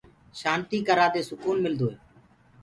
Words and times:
شآنتيٚ 0.39 0.85
ڪررآ 0.87 1.07
دي 1.13 1.21
سڪون 1.29 1.57
ملدوئي 1.65 1.95